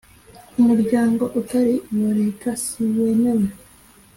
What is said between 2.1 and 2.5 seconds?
leta